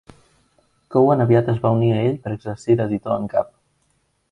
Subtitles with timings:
[0.95, 3.55] Cowan aviat es va unir a ell per exercir d'editor en cap.